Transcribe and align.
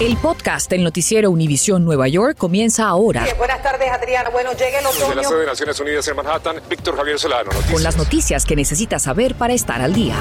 El 0.00 0.16
podcast 0.16 0.68
del 0.68 0.82
noticiero 0.82 1.30
Univisión 1.30 1.84
Nueva 1.84 2.08
York 2.08 2.36
comienza 2.36 2.88
ahora. 2.88 3.24
buenas 3.38 3.62
tardes, 3.62 3.88
Adriana. 3.90 4.30
Bueno, 4.30 4.50
llega 4.52 4.80
el 4.80 4.86
otoño. 4.86 5.10
De 5.10 5.14
la 5.16 5.24
sede 5.24 5.40
de 5.40 5.46
Naciones 5.46 5.80
Unidas 5.80 6.08
en 6.08 6.16
Manhattan, 6.16 6.56
Víctor 6.68 6.96
Javier 6.96 7.18
Solano. 7.18 7.44
Noticias. 7.52 7.72
Con 7.72 7.82
las 7.82 7.96
noticias 7.96 8.44
que 8.44 8.56
necesitas 8.56 9.02
saber 9.02 9.34
para 9.36 9.54
estar 9.54 9.80
al 9.80 9.92
día. 9.92 10.16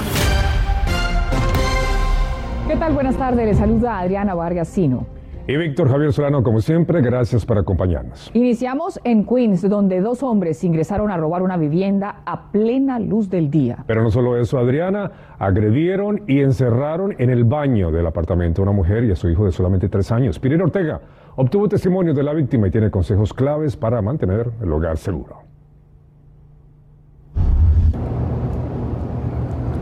¿Qué 2.68 2.76
tal? 2.76 2.94
Buenas 2.94 3.18
tardes. 3.18 3.46
Les 3.46 3.58
saluda 3.58 4.00
Adriana 4.00 4.36
Vargas 4.36 4.70
Sino. 4.70 5.08
Y 5.52 5.58
Víctor 5.58 5.90
Javier 5.90 6.14
Solano, 6.14 6.44
como 6.44 6.62
siempre, 6.62 7.02
gracias 7.02 7.46
por 7.46 7.58
acompañarnos. 7.58 8.32
Iniciamos 8.34 9.02
en 9.04 9.26
Queens, 9.26 9.68
donde 9.68 10.00
dos 10.00 10.24
hombres 10.24 10.64
ingresaron 10.64 11.12
a 11.12 11.18
robar 11.18 11.42
una 11.44 11.58
vivienda 11.58 12.22
a 12.26 12.54
plena 12.54 13.00
luz 13.00 13.30
del 13.30 13.52
día. 13.52 13.84
Pero 13.86 14.02
no 14.02 14.12
solo 14.12 14.38
eso, 14.38 14.60
Adriana, 14.60 15.12
agredieron 15.40 16.22
y 16.26 16.40
encerraron 16.40 17.16
en 17.18 17.32
el 17.32 17.44
baño 17.44 17.92
del 17.92 18.08
apartamento 18.08 18.62
a 18.62 18.64
una 18.64 18.72
mujer 18.72 19.04
y 19.04 19.12
a 19.12 19.16
su 19.18 19.28
hijo 19.28 19.44
de 19.44 19.52
solamente 19.52 19.90
tres 19.90 20.10
años. 20.14 20.40
Pirino 20.40 20.64
Ortega 20.64 21.02
obtuvo 21.36 21.68
testimonio 21.68 22.14
de 22.14 22.24
la 22.24 22.32
víctima 22.32 22.70
y 22.70 22.72
tiene 22.72 22.90
consejos 22.90 23.34
claves 23.34 23.76
para 23.76 24.02
mantener 24.02 24.52
el 24.62 24.72
hogar 24.72 24.96
seguro. 24.96 25.51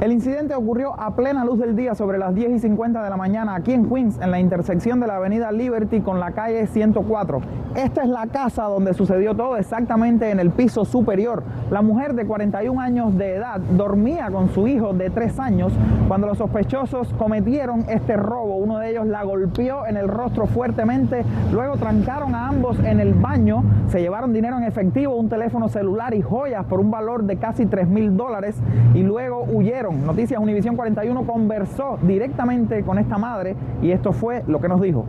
El 0.01 0.13
incidente 0.13 0.55
ocurrió 0.55 0.97
a 0.97 1.13
plena 1.13 1.43
luz 1.43 1.59
del 1.59 1.75
día 1.75 1.93
sobre 1.93 2.17
las 2.17 2.33
10 2.33 2.51
y 2.51 2.59
50 2.59 3.03
de 3.03 3.09
la 3.09 3.17
mañana 3.17 3.55
aquí 3.55 3.73
en 3.73 3.89
Queens, 3.89 4.17
en 4.21 4.31
la 4.31 4.39
intersección 4.39 5.01
de 5.01 5.07
la 5.07 5.17
avenida 5.17 5.51
Liberty 5.51 5.99
con 5.99 6.21
la 6.21 6.31
calle 6.31 6.67
104. 6.67 7.41
Esta 7.75 8.03
es 8.03 8.07
la 8.07 8.25
casa 8.27 8.63
donde 8.63 8.93
sucedió 8.93 9.35
todo, 9.35 9.57
exactamente 9.57 10.31
en 10.31 10.39
el 10.39 10.51
piso 10.51 10.85
superior. 10.85 11.43
La 11.69 11.81
mujer 11.81 12.13
de 12.13 12.25
41 12.25 12.79
años 12.79 13.17
de 13.17 13.35
edad 13.35 13.59
dormía 13.59 14.31
con 14.31 14.49
su 14.53 14.69
hijo 14.69 14.93
de 14.93 15.09
3 15.09 15.37
años 15.37 15.73
cuando 16.07 16.27
los 16.27 16.37
sospechosos 16.37 17.13
cometieron 17.15 17.83
este 17.89 18.15
robo. 18.15 18.55
Uno 18.55 18.79
de 18.79 18.91
ellos 18.91 19.05
la 19.05 19.23
golpeó 19.23 19.85
en 19.85 19.97
el 19.97 20.07
rostro 20.07 20.47
fuertemente, 20.47 21.25
luego 21.51 21.75
trancaron 21.75 22.35
a 22.35 22.47
ambos 22.47 22.79
en 22.79 23.01
el 23.01 23.13
baño, 23.13 23.65
se 23.89 23.99
llevaron 23.99 24.31
dinero 24.31 24.57
en 24.57 24.63
efectivo, 24.63 25.15
un 25.15 25.27
teléfono 25.27 25.67
celular 25.67 26.13
y 26.13 26.21
joyas 26.21 26.63
por 26.65 26.79
un 26.79 26.89
valor 26.89 27.23
de 27.23 27.35
casi 27.35 27.65
3 27.65 27.89
mil 27.89 28.15
dólares 28.15 28.55
y 28.93 29.03
luego 29.03 29.43
huyeron. 29.43 29.88
Noticias 29.91 30.41
Univisión 30.41 30.75
41 30.75 31.25
conversó 31.25 31.97
directamente 32.01 32.83
con 32.83 32.99
esta 32.99 33.17
madre 33.17 33.55
y 33.81 33.91
esto 33.91 34.11
fue 34.11 34.43
lo 34.47 34.59
que 34.59 34.67
nos 34.67 34.81
dijo. 34.81 35.05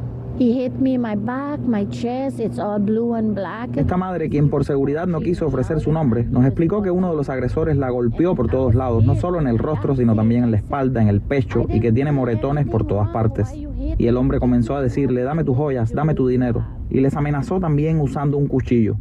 Esta 3.80 3.98
madre, 3.98 4.30
quien 4.30 4.48
por 4.48 4.64
seguridad 4.64 5.06
no 5.06 5.20
quiso 5.20 5.46
ofrecer 5.46 5.80
su 5.80 5.92
nombre, 5.92 6.24
nos 6.24 6.46
explicó 6.46 6.80
que 6.80 6.90
uno 6.90 7.10
de 7.10 7.16
los 7.16 7.28
agresores 7.28 7.76
la 7.76 7.90
golpeó 7.90 8.34
por 8.34 8.48
todos 8.48 8.74
lados, 8.74 9.04
no 9.04 9.16
solo 9.16 9.38
en 9.38 9.46
el 9.46 9.58
rostro, 9.58 9.94
sino 9.94 10.14
también 10.14 10.44
en 10.44 10.50
la 10.50 10.56
espalda, 10.56 11.02
en 11.02 11.08
el 11.08 11.20
pecho 11.20 11.66
y 11.68 11.80
que 11.80 11.92
tiene 11.92 12.12
moretones 12.12 12.66
por 12.66 12.86
todas 12.86 13.10
partes. 13.10 13.52
Y 13.98 14.06
el 14.06 14.16
hombre 14.16 14.40
comenzó 14.40 14.76
a 14.76 14.80
decirle, 14.80 15.24
dame 15.24 15.44
tus 15.44 15.56
joyas, 15.56 15.92
dame 15.92 16.14
tu 16.14 16.26
dinero. 16.26 16.64
Y 16.88 17.00
les 17.00 17.14
amenazó 17.16 17.60
también 17.60 18.00
usando 18.00 18.38
un 18.38 18.46
cuchillo. 18.46 18.96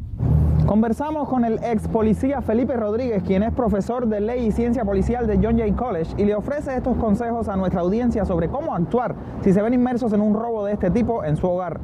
Conversamos 0.70 1.28
con 1.28 1.46
el 1.46 1.56
ex 1.64 1.88
policía 1.88 2.42
Felipe 2.42 2.76
Rodríguez, 2.76 3.24
quien 3.24 3.42
es 3.42 3.52
profesor 3.52 4.08
de 4.08 4.22
ley 4.22 4.46
y 4.46 4.52
ciencia 4.52 4.86
policial 4.86 5.26
de 5.26 5.40
John 5.42 5.58
Jay 5.58 5.72
College, 5.72 6.14
y 6.16 6.26
le 6.26 6.36
ofrece 6.36 6.76
estos 6.76 6.96
consejos 6.98 7.50
a 7.50 7.58
nuestra 7.58 7.82
audiencia 7.82 8.24
sobre 8.24 8.50
cómo 8.50 8.76
actuar 8.76 9.16
si 9.42 9.52
se 9.52 9.64
ven 9.64 9.74
inmersos 9.74 10.14
en 10.14 10.22
un 10.22 10.36
robo 10.36 10.64
de 10.66 10.74
este 10.74 10.92
tipo 10.92 11.24
en 11.24 11.38
su 11.38 11.48
hogar. 11.48 11.80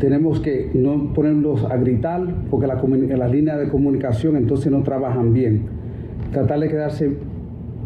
Tenemos 0.00 0.40
que 0.40 0.72
no 0.74 1.12
ponerlos 1.14 1.62
a 1.66 1.76
gritar 1.76 2.26
porque 2.50 2.66
las 2.66 3.30
líneas 3.30 3.60
de 3.60 3.68
comunicación 3.68 4.34
entonces 4.34 4.72
no 4.72 4.82
trabajan 4.82 5.32
bien. 5.32 5.68
Tratar 6.32 6.58
de 6.58 6.68
quedarse 6.68 7.16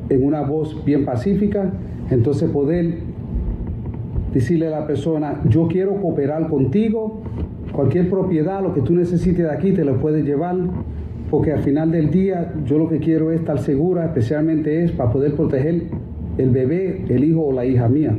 en 0.09 0.25
una 0.25 0.41
voz 0.41 0.83
bien 0.87 1.05
pacífica, 1.05 1.71
entonces 2.11 2.49
poder 2.49 3.01
decirle 4.33 4.69
a 4.69 4.71
la 4.71 4.87
persona, 4.87 5.43
yo 5.51 5.69
quiero 5.69 6.01
cooperar 6.01 6.49
contigo, 6.49 7.21
Cualquier 7.81 8.11
propiedad, 8.11 8.63
lo 8.63 8.75
que 8.75 8.83
tú 8.83 8.95
necesites 8.95 9.39
de 9.39 9.51
aquí, 9.51 9.73
te 9.73 9.87
lo 9.87 9.97
puedes 9.97 10.23
llevar, 10.23 10.55
porque 11.31 11.51
al 11.51 11.61
final 11.61 11.91
del 11.91 12.11
día 12.11 12.53
yo 12.67 12.77
lo 12.77 12.91
que 12.91 12.99
quiero 12.99 13.33
es 13.33 13.41
estar 13.41 13.59
segura, 13.59 14.05
especialmente 14.05 14.85
es 14.85 14.93
para 14.93 15.11
poder 15.11 15.33
proteger 15.33 15.85
el 16.37 16.51
bebé, 16.51 17.07
el 17.09 17.25
hijo 17.25 17.41
o 17.41 17.53
la 17.55 17.65
hija 17.65 17.89
mía. 17.89 18.15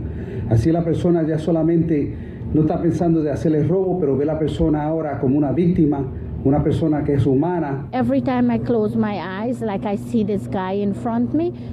Así 0.50 0.72
la 0.72 0.84
persona 0.84 1.22
ya 1.28 1.38
solamente 1.38 2.12
no 2.56 2.62
está 2.62 2.82
pensando 2.82 3.22
de 3.22 3.30
hacerle 3.30 3.62
robo, 3.62 4.00
pero 4.00 4.18
ve 4.18 4.24
a 4.24 4.34
la 4.34 4.40
persona 4.40 4.82
ahora 4.82 5.20
como 5.20 5.38
una 5.38 5.52
víctima 5.52 6.08
una 6.44 6.64
persona 6.64 7.04
que 7.04 7.14
es 7.14 7.26
humana. 7.26 7.86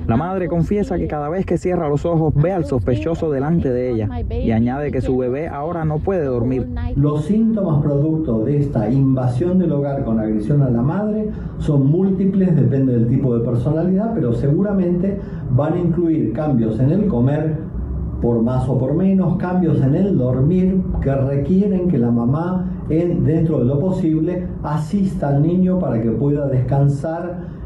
La 0.06 0.17
madre 0.17 0.49
confiesa 0.49 0.97
que 0.99 1.06
cada 1.06 1.29
vez 1.29 1.47
que 1.47 1.59
cierra 1.59 1.89
los 1.89 2.05
ojos 2.05 2.34
ve 2.34 2.53
al 2.53 2.65
sospechoso 2.65 3.31
delante 3.31 3.71
de 3.71 3.91
ella 3.91 4.09
y 4.31 4.51
añade 4.51 4.91
que 4.91 5.01
su 5.01 5.17
bebé 5.17 5.49
ahora 5.49 5.84
no 5.84 5.99
puede 5.99 6.25
dormir. 6.25 6.69
Los 6.97 7.25
síntomas 7.25 7.83
producto 7.83 8.45
de 8.45 8.59
esta 8.59 8.91
invasión 8.91 9.59
del 9.59 9.73
hogar 9.73 10.05
con 10.05 10.19
agresión 10.19 10.62
a 10.62 10.71
la 10.71 10.83
madre 10.83 11.31
son 11.59 11.87
múltiples, 11.87 12.55
depende 12.55 12.93
del 12.93 13.09
tipo 13.09 13.37
de 13.37 13.45
personalidad, 13.45 14.12
pero 14.15 14.33
seguramente 14.33 15.19
van 15.50 15.75
a 15.75 15.79
incluir 15.79 16.33
cambios 16.33 16.79
en 16.81 16.91
el 16.91 17.06
comer, 17.06 17.56
por 18.21 18.43
más 18.43 18.69
o 18.69 18.79
por 18.79 18.95
menos, 18.95 19.37
cambios 19.37 19.81
en 19.81 19.95
el 19.95 20.19
dormir 20.19 20.83
que 21.00 21.15
requieren 21.15 21.89
que 21.89 21.99
la 21.99 22.11
mamá, 22.11 22.68
en, 22.88 23.25
dentro 23.25 23.59
de 23.59 23.65
lo 23.65 23.78
posible, 23.78 24.47
asista 24.62 25.28
al 25.28 25.43
niño 25.43 25.78
para 25.78 26.00
que 26.00 26.10
pueda 26.10 26.47
descansar 26.47 27.59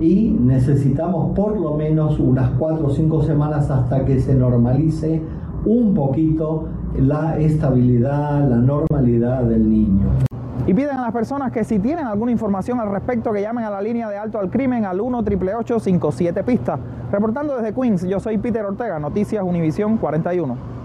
y 0.00 0.30
necesitamos 0.30 1.34
por 1.34 1.60
lo 1.60 1.76
menos 1.76 2.18
unas 2.18 2.50
4 2.58 2.86
o 2.86 2.90
5 2.90 3.22
semanas 3.22 3.70
hasta 3.70 4.04
que 4.04 4.20
se 4.20 4.34
normalice 4.34 5.22
un 5.64 5.94
poquito 5.94 6.68
la 6.98 7.38
estabilidad, 7.38 8.48
la 8.48 8.56
normalidad 8.56 9.44
del 9.44 9.68
niño. 9.68 10.06
Y 10.66 10.74
piden 10.74 10.96
a 10.96 11.02
las 11.02 11.12
personas 11.12 11.50
que 11.50 11.64
si 11.64 11.78
tienen 11.78 12.06
alguna 12.06 12.30
información 12.30 12.78
al 12.78 12.90
respecto 12.90 13.32
que 13.32 13.42
llamen 13.42 13.64
a 13.64 13.70
la 13.70 13.82
línea 13.82 14.08
de 14.08 14.16
alto 14.16 14.38
al 14.38 14.48
crimen 14.48 14.84
al 14.84 15.00
1 15.00 15.18
888 15.18 15.80
57 15.80 16.44
pistas. 16.44 16.78
Reportando 17.10 17.56
desde 17.56 17.74
Queens, 17.74 18.06
yo 18.06 18.20
soy 18.20 18.38
Peter 18.38 18.64
Ortega, 18.64 18.98
Noticias 19.00 19.44
Univisión 19.44 19.98
41. 19.98 20.81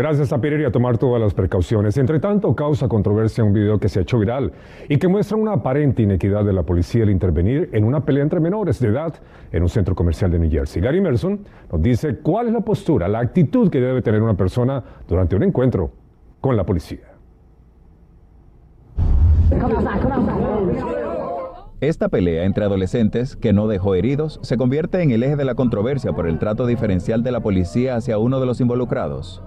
Gracias 0.00 0.32
a 0.32 0.40
Peter 0.40 0.58
y 0.58 0.64
a 0.64 0.72
tomar 0.72 0.96
todas 0.96 1.20
las 1.20 1.34
precauciones. 1.34 1.98
Entre 1.98 2.20
tanto, 2.20 2.54
causa 2.54 2.88
controversia 2.88 3.44
un 3.44 3.52
video 3.52 3.78
que 3.78 3.90
se 3.90 3.98
ha 3.98 4.02
hecho 4.02 4.18
viral 4.18 4.50
y 4.88 4.96
que 4.96 5.08
muestra 5.08 5.36
una 5.36 5.52
aparente 5.52 6.00
inequidad 6.00 6.42
de 6.42 6.54
la 6.54 6.62
policía 6.62 7.02
al 7.02 7.10
intervenir 7.10 7.68
en 7.74 7.84
una 7.84 8.02
pelea 8.02 8.22
entre 8.22 8.40
menores 8.40 8.80
de 8.80 8.88
edad 8.88 9.12
en 9.52 9.62
un 9.62 9.68
centro 9.68 9.94
comercial 9.94 10.30
de 10.30 10.38
New 10.38 10.50
Jersey. 10.50 10.80
Gary 10.80 11.02
Merson 11.02 11.40
nos 11.70 11.82
dice 11.82 12.16
cuál 12.16 12.46
es 12.46 12.54
la 12.54 12.62
postura, 12.62 13.08
la 13.08 13.18
actitud 13.18 13.68
que 13.68 13.78
debe 13.78 14.00
tener 14.00 14.22
una 14.22 14.32
persona 14.38 14.82
durante 15.06 15.36
un 15.36 15.42
encuentro 15.42 15.90
con 16.40 16.56
la 16.56 16.64
policía. 16.64 17.00
Esta 21.82 22.08
pelea 22.08 22.44
entre 22.44 22.64
adolescentes, 22.64 23.36
que 23.36 23.52
no 23.52 23.68
dejó 23.68 23.94
heridos, 23.94 24.40
se 24.42 24.56
convierte 24.56 25.02
en 25.02 25.10
el 25.10 25.22
eje 25.22 25.36
de 25.36 25.44
la 25.44 25.56
controversia 25.56 26.14
por 26.14 26.26
el 26.26 26.38
trato 26.38 26.64
diferencial 26.64 27.22
de 27.22 27.32
la 27.32 27.40
policía 27.40 27.96
hacia 27.96 28.16
uno 28.16 28.40
de 28.40 28.46
los 28.46 28.62
involucrados. 28.62 29.42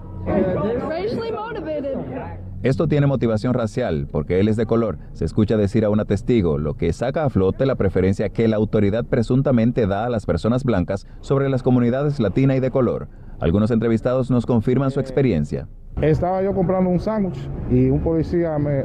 Esto 2.64 2.88
tiene 2.88 3.06
motivación 3.06 3.52
racial, 3.52 4.08
porque 4.10 4.40
él 4.40 4.48
es 4.48 4.56
de 4.56 4.64
color. 4.64 4.96
Se 5.12 5.26
escucha 5.26 5.58
decir 5.58 5.84
a 5.84 5.90
una 5.90 6.06
testigo, 6.06 6.56
lo 6.56 6.74
que 6.74 6.94
saca 6.94 7.24
a 7.24 7.28
flote 7.28 7.66
la 7.66 7.74
preferencia 7.74 8.30
que 8.30 8.48
la 8.48 8.56
autoridad 8.56 9.04
presuntamente 9.04 9.86
da 9.86 10.06
a 10.06 10.08
las 10.08 10.24
personas 10.24 10.64
blancas 10.64 11.06
sobre 11.20 11.50
las 11.50 11.62
comunidades 11.62 12.20
latina 12.20 12.56
y 12.56 12.60
de 12.60 12.70
color. 12.70 13.08
Algunos 13.38 13.70
entrevistados 13.70 14.30
nos 14.30 14.46
confirman 14.46 14.90
su 14.90 15.00
experiencia. 15.00 15.68
Estaba 16.00 16.42
yo 16.42 16.54
comprando 16.54 16.88
un 16.88 17.00
sándwich 17.00 17.38
y 17.70 17.90
un 17.90 18.00
policía 18.00 18.58
me, 18.58 18.82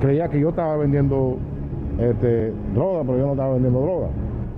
creía 0.00 0.28
que 0.28 0.40
yo 0.40 0.48
estaba 0.48 0.78
vendiendo 0.78 1.36
este, 1.98 2.54
droga, 2.72 3.02
pero 3.02 3.18
yo 3.18 3.26
no 3.26 3.32
estaba 3.32 3.52
vendiendo 3.52 3.82
droga. 3.82 4.08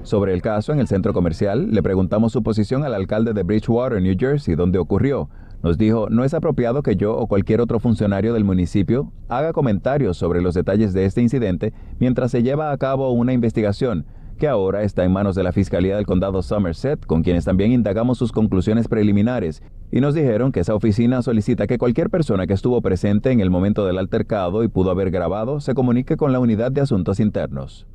Sobre 0.04 0.34
el 0.34 0.42
caso 0.42 0.72
en 0.72 0.78
el 0.78 0.86
centro 0.86 1.12
comercial, 1.12 1.70
le 1.72 1.82
preguntamos 1.82 2.30
su 2.30 2.44
posición 2.44 2.84
al 2.84 2.94
alcalde 2.94 3.32
de 3.32 3.42
Bridgewater, 3.42 4.00
New 4.00 4.14
Jersey, 4.18 4.54
donde 4.54 4.78
ocurrió. 4.78 5.28
Nos 5.62 5.78
dijo, 5.78 6.08
no 6.10 6.24
es 6.24 6.34
apropiado 6.34 6.82
que 6.82 6.96
yo 6.96 7.16
o 7.16 7.28
cualquier 7.28 7.60
otro 7.60 7.78
funcionario 7.78 8.34
del 8.34 8.44
municipio 8.44 9.12
haga 9.28 9.52
comentarios 9.52 10.16
sobre 10.16 10.42
los 10.42 10.54
detalles 10.54 10.92
de 10.92 11.04
este 11.04 11.22
incidente 11.22 11.72
mientras 12.00 12.32
se 12.32 12.42
lleva 12.42 12.72
a 12.72 12.78
cabo 12.78 13.12
una 13.12 13.32
investigación 13.32 14.04
que 14.38 14.48
ahora 14.48 14.82
está 14.82 15.04
en 15.04 15.12
manos 15.12 15.36
de 15.36 15.44
la 15.44 15.52
Fiscalía 15.52 15.94
del 15.94 16.06
Condado 16.06 16.42
Somerset, 16.42 17.06
con 17.06 17.22
quienes 17.22 17.44
también 17.44 17.70
indagamos 17.70 18.18
sus 18.18 18.32
conclusiones 18.32 18.88
preliminares, 18.88 19.62
y 19.92 20.00
nos 20.00 20.14
dijeron 20.14 20.50
que 20.50 20.58
esa 20.58 20.74
oficina 20.74 21.22
solicita 21.22 21.68
que 21.68 21.78
cualquier 21.78 22.10
persona 22.10 22.48
que 22.48 22.54
estuvo 22.54 22.82
presente 22.82 23.30
en 23.30 23.38
el 23.38 23.50
momento 23.50 23.86
del 23.86 23.98
altercado 23.98 24.64
y 24.64 24.68
pudo 24.68 24.90
haber 24.90 25.12
grabado 25.12 25.60
se 25.60 25.74
comunique 25.74 26.16
con 26.16 26.32
la 26.32 26.40
unidad 26.40 26.72
de 26.72 26.80
asuntos 26.80 27.20
internos. 27.20 27.86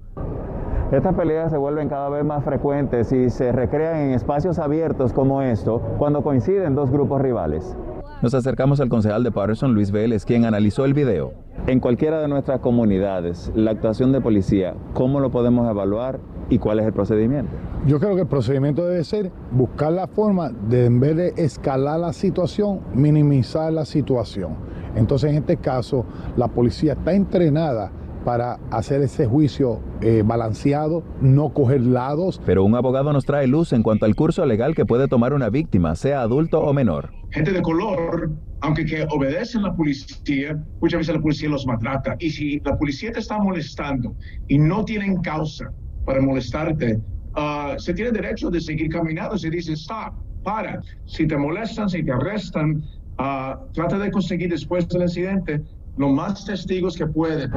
Estas 0.91 1.15
peleas 1.15 1.51
se 1.51 1.57
vuelven 1.57 1.89
cada 1.89 2.07
vez 2.07 2.23
más 2.23 2.45
frecuentes 2.45 3.11
y 3.11 3.29
se 3.29 3.51
recrean 3.51 3.97
en 3.97 4.11
espacios 4.11 4.57
abiertos 4.57 5.11
como 5.11 5.41
esto 5.41 5.81
cuando 5.97 6.23
coinciden 6.23 6.75
dos 6.75 6.89
grupos 6.91 7.21
rivales. 7.21 7.75
Nos 8.21 8.33
acercamos 8.33 8.79
al 8.79 8.87
concejal 8.87 9.21
de 9.23 9.31
Patterson, 9.31 9.73
Luis 9.73 9.91
Vélez, 9.91 10.23
quien 10.23 10.45
analizó 10.45 10.85
el 10.85 10.93
video. 10.93 11.33
En 11.67 11.81
cualquiera 11.81 12.21
de 12.21 12.29
nuestras 12.29 12.61
comunidades, 12.61 13.51
la 13.53 13.71
actuación 13.71 14.13
de 14.13 14.21
policía, 14.21 14.75
¿cómo 14.93 15.19
lo 15.19 15.29
podemos 15.29 15.69
evaluar 15.69 16.19
¿Y 16.49 16.59
cuál 16.59 16.79
es 16.79 16.85
el 16.85 16.93
procedimiento? 16.93 17.51
Yo 17.85 17.99
creo 17.99 18.15
que 18.15 18.21
el 18.21 18.27
procedimiento 18.27 18.85
debe 18.85 19.03
ser 19.03 19.31
buscar 19.51 19.91
la 19.91 20.07
forma 20.07 20.49
de, 20.49 20.85
en 20.85 20.99
vez 21.01 21.17
de 21.17 21.33
escalar 21.35 21.99
la 21.99 22.13
situación, 22.13 22.79
minimizar 22.93 23.73
la 23.73 23.83
situación. 23.83 24.55
Entonces, 24.95 25.31
en 25.31 25.37
este 25.39 25.57
caso, 25.57 26.05
la 26.37 26.47
policía 26.47 26.93
está 26.93 27.13
entrenada 27.13 27.91
para 28.27 28.59
hacer 28.71 29.01
ese 29.03 29.25
juicio 29.25 29.79
eh, 30.01 30.21
balanceado, 30.21 31.01
no 31.21 31.53
coger 31.53 31.79
lados. 31.79 32.41
Pero 32.45 32.65
un 32.65 32.75
abogado 32.75 33.13
nos 33.13 33.23
trae 33.23 33.47
luz 33.47 33.71
en 33.71 33.83
cuanto 33.83 34.05
al 34.05 34.15
curso 34.15 34.45
legal 34.45 34.75
que 34.75 34.85
puede 34.85 35.07
tomar 35.07 35.31
una 35.31 35.49
víctima, 35.49 35.95
sea 35.95 36.23
adulto 36.23 36.59
o 36.59 36.73
menor. 36.73 37.13
Gente 37.29 37.53
de 37.53 37.61
color, 37.61 38.29
aunque 38.59 38.83
que 38.83 39.07
obedecen 39.11 39.61
a 39.61 39.69
la 39.69 39.75
policía, 39.77 40.61
muchas 40.81 40.97
veces 40.97 41.15
la 41.15 41.21
policía 41.21 41.47
los 41.47 41.65
maltrata. 41.65 42.17
Y 42.19 42.29
si 42.31 42.59
la 42.65 42.77
policía 42.77 43.13
te 43.13 43.19
está 43.19 43.39
molestando 43.39 44.13
y 44.49 44.57
no 44.57 44.83
tienen 44.83 45.21
causa 45.21 45.71
para 46.03 46.19
molestarte, 46.19 46.99
uh, 47.37 47.79
se 47.79 47.93
tiene 47.93 48.11
derecho 48.11 48.49
de 48.49 48.59
seguir 48.59 48.89
caminando. 48.89 49.37
Se 49.37 49.49
dice, 49.49 49.71
stop, 49.71 50.13
para. 50.43 50.81
Si 51.05 51.25
te 51.25 51.37
molestan, 51.37 51.87
si 51.87 52.03
te 52.03 52.11
arrestan, 52.11 52.83
uh, 53.19 53.71
trata 53.71 53.97
de 53.97 54.11
conseguir 54.11 54.49
después 54.49 54.85
del 54.89 55.03
incidente 55.03 55.61
los 55.97 56.11
más 56.11 56.45
testigos 56.45 56.95
que 56.95 57.07
puede. 57.07 57.49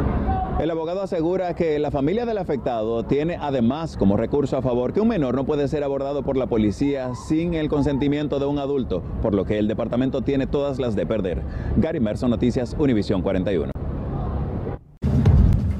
El 0.59 0.71
abogado 0.71 1.03
asegura 1.03 1.55
que 1.55 1.79
la 1.79 1.91
familia 1.91 2.27
del 2.27 2.39
afectado 2.39 3.05
tiene 3.05 3.37
además 3.41 3.97
como 3.97 4.17
recurso 4.17 4.57
a 4.57 4.63
favor 4.63 4.93
que 4.93 5.01
un 5.01 5.09
menor 5.09 5.35
no 5.35 5.45
puede 5.45 5.69
ser 5.69 5.85
abordado 5.85 6.23
por 6.23 6.37
la 6.37 6.47
policía 6.47 7.15
sin 7.15 7.55
el 7.55 7.69
consentimiento 7.69 8.39
de 8.39 8.47
un 8.47 8.59
adulto, 8.59 9.03
por 9.23 9.35
lo 9.35 9.45
que 9.45 9.59
el 9.59 9.69
departamento 9.69 10.23
tiene 10.23 10.47
todas 10.47 10.79
las 10.79 10.97
de 10.97 11.07
perder. 11.07 11.43
Gary 11.77 12.01
Merson, 12.01 12.31
Noticias, 12.31 12.75
Univisión 12.79 13.23
41. 13.23 13.73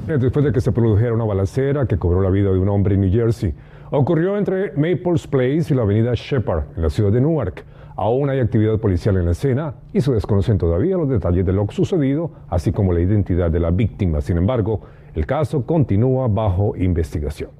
Después 0.07 0.43
de 0.43 0.51
que 0.51 0.61
se 0.61 0.71
produjera 0.71 1.13
una 1.13 1.23
balacera 1.23 1.85
que 1.85 1.97
cobró 1.97 2.21
la 2.21 2.29
vida 2.29 2.51
de 2.51 2.59
un 2.59 2.67
hombre 2.69 2.95
en 2.95 3.01
New 3.01 3.11
Jersey, 3.11 3.53
ocurrió 3.91 4.37
entre 4.37 4.71
Maples 4.73 5.25
Place 5.27 5.67
y 5.69 5.73
la 5.73 5.83
avenida 5.83 6.11
Shepard, 6.15 6.63
en 6.75 6.81
la 6.81 6.89
ciudad 6.89 7.11
de 7.11 7.21
Newark. 7.21 7.63
Aún 8.01 8.31
hay 8.31 8.39
actividad 8.39 8.79
policial 8.79 9.15
en 9.17 9.25
la 9.25 9.31
escena 9.33 9.75
y 9.93 10.01
se 10.01 10.11
desconocen 10.11 10.57
todavía 10.57 10.97
los 10.97 11.07
detalles 11.07 11.45
de 11.45 11.53
lo 11.53 11.67
sucedido, 11.69 12.31
así 12.49 12.71
como 12.71 12.93
la 12.93 12.99
identidad 12.99 13.51
de 13.51 13.59
la 13.59 13.69
víctima. 13.69 14.21
Sin 14.21 14.37
embargo, 14.37 14.81
el 15.13 15.27
caso 15.27 15.67
continúa 15.67 16.27
bajo 16.27 16.75
investigación. 16.75 17.51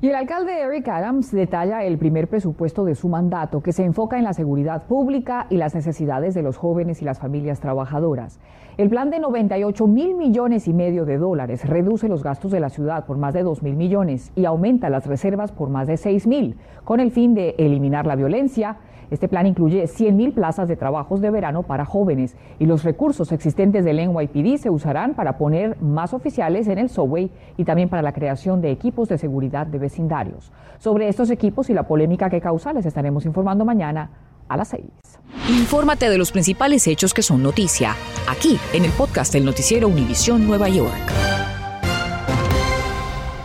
Y 0.00 0.08
el 0.08 0.16
alcalde 0.16 0.60
Eric 0.60 0.88
Adams 0.88 1.30
detalla 1.30 1.84
el 1.84 1.98
primer 1.98 2.26
presupuesto 2.26 2.84
de 2.84 2.96
su 2.96 3.08
mandato, 3.08 3.62
que 3.62 3.72
se 3.72 3.84
enfoca 3.84 4.18
en 4.18 4.24
la 4.24 4.32
seguridad 4.32 4.88
pública 4.88 5.46
y 5.48 5.58
las 5.58 5.76
necesidades 5.76 6.34
de 6.34 6.42
los 6.42 6.56
jóvenes 6.56 7.02
y 7.02 7.04
las 7.04 7.20
familias 7.20 7.60
trabajadoras. 7.60 8.40
El 8.80 8.88
plan 8.88 9.10
de 9.10 9.20
98 9.20 9.86
mil 9.86 10.14
millones 10.14 10.66
y 10.66 10.72
medio 10.72 11.04
de 11.04 11.18
dólares 11.18 11.68
reduce 11.68 12.08
los 12.08 12.22
gastos 12.22 12.50
de 12.50 12.60
la 12.60 12.70
ciudad 12.70 13.04
por 13.04 13.18
más 13.18 13.34
de 13.34 13.42
2 13.42 13.62
mil 13.62 13.76
millones 13.76 14.32
y 14.34 14.46
aumenta 14.46 14.88
las 14.88 15.06
reservas 15.06 15.52
por 15.52 15.68
más 15.68 15.86
de 15.86 15.98
6 15.98 16.26
mil, 16.26 16.56
con 16.82 16.98
el 16.98 17.10
fin 17.10 17.34
de 17.34 17.54
eliminar 17.58 18.06
la 18.06 18.16
violencia. 18.16 18.78
Este 19.10 19.28
plan 19.28 19.44
incluye 19.44 19.86
100 19.86 20.16
mil 20.16 20.32
plazas 20.32 20.66
de 20.66 20.76
trabajos 20.76 21.20
de 21.20 21.30
verano 21.30 21.62
para 21.62 21.84
jóvenes 21.84 22.38
y 22.58 22.64
los 22.64 22.82
recursos 22.82 23.32
existentes 23.32 23.84
del 23.84 23.98
NYPD 23.98 24.56
se 24.56 24.70
usarán 24.70 25.12
para 25.12 25.36
poner 25.36 25.76
más 25.82 26.14
oficiales 26.14 26.66
en 26.66 26.78
el 26.78 26.88
subway 26.88 27.30
y 27.58 27.64
también 27.64 27.90
para 27.90 28.00
la 28.00 28.14
creación 28.14 28.62
de 28.62 28.70
equipos 28.70 29.10
de 29.10 29.18
seguridad 29.18 29.66
de 29.66 29.78
vecindarios. 29.78 30.52
Sobre 30.78 31.08
estos 31.08 31.30
equipos 31.30 31.68
y 31.68 31.74
la 31.74 31.82
polémica 31.82 32.30
que 32.30 32.40
causa 32.40 32.72
les 32.72 32.86
estaremos 32.86 33.26
informando 33.26 33.66
mañana 33.66 34.08
a 34.50 34.56
las 34.56 34.68
6. 34.68 34.82
Infórmate 35.48 36.10
de 36.10 36.18
los 36.18 36.32
principales 36.32 36.86
hechos 36.86 37.14
que 37.14 37.22
son 37.22 37.42
noticia, 37.42 37.94
aquí 38.28 38.58
en 38.74 38.84
el 38.84 38.90
podcast 38.90 39.32
del 39.32 39.44
noticiero 39.44 39.88
Univisión 39.88 40.46
Nueva 40.46 40.68
York. 40.68 40.90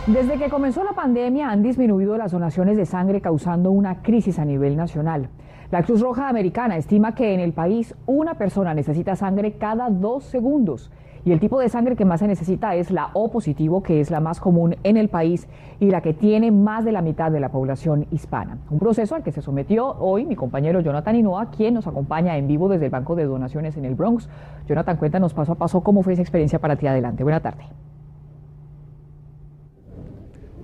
Desde 0.06 0.38
que 0.38 0.50
comenzó 0.50 0.84
la 0.84 0.92
pandemia 0.92 1.50
han 1.50 1.62
disminuido 1.62 2.16
las 2.16 2.32
donaciones 2.32 2.76
de 2.76 2.86
sangre 2.86 3.20
causando 3.20 3.70
una 3.70 4.02
crisis 4.02 4.38
a 4.38 4.44
nivel 4.44 4.76
nacional. 4.76 5.30
La 5.70 5.82
Cruz 5.82 6.00
Roja 6.00 6.28
Americana 6.28 6.76
estima 6.76 7.14
que 7.14 7.34
en 7.34 7.40
el 7.40 7.52
país 7.52 7.94
una 8.06 8.34
persona 8.34 8.74
necesita 8.74 9.16
sangre 9.16 9.58
cada 9.58 9.90
dos 9.90 10.24
segundos 10.24 10.90
y 11.26 11.32
el 11.32 11.40
tipo 11.40 11.58
de 11.58 11.68
sangre 11.68 11.96
que 11.96 12.04
más 12.04 12.20
se 12.20 12.28
necesita 12.28 12.76
es 12.76 12.92
la 12.92 13.10
O 13.12 13.32
positivo, 13.32 13.82
que 13.82 14.00
es 14.00 14.12
la 14.12 14.20
más 14.20 14.38
común 14.38 14.76
en 14.84 14.96
el 14.96 15.08
país 15.08 15.48
y 15.80 15.90
la 15.90 16.00
que 16.00 16.14
tiene 16.14 16.52
más 16.52 16.84
de 16.84 16.92
la 16.92 17.02
mitad 17.02 17.32
de 17.32 17.40
la 17.40 17.48
población 17.48 18.06
hispana. 18.12 18.58
Un 18.70 18.78
proceso 18.78 19.16
al 19.16 19.24
que 19.24 19.32
se 19.32 19.42
sometió 19.42 19.96
hoy 19.98 20.24
mi 20.24 20.36
compañero 20.36 20.78
Jonathan 20.78 21.16
Inoa, 21.16 21.50
quien 21.50 21.74
nos 21.74 21.88
acompaña 21.88 22.36
en 22.36 22.46
vivo 22.46 22.68
desde 22.68 22.84
el 22.84 22.92
Banco 22.92 23.16
de 23.16 23.24
Donaciones 23.24 23.76
en 23.76 23.84
el 23.84 23.96
Bronx. 23.96 24.28
Jonathan, 24.68 24.98
cuéntanos 24.98 25.34
paso 25.34 25.50
a 25.50 25.54
paso 25.56 25.80
cómo 25.80 26.04
fue 26.04 26.12
esa 26.12 26.22
experiencia 26.22 26.60
para 26.60 26.76
ti. 26.76 26.86
Adelante. 26.86 27.24
Buena 27.24 27.40
tarde. 27.40 27.64